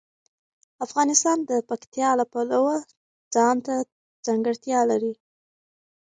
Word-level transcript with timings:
افغانستان 0.85 1.37
د 1.49 1.51
پکتیا 1.69 2.09
د 2.19 2.21
پلوه 2.31 2.77
ځانته 3.33 3.73
ځانګړتیا 4.25 4.79
لري. 4.91 5.13